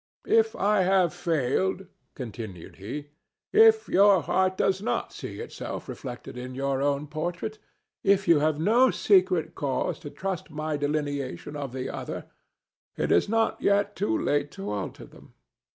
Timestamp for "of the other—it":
11.55-13.11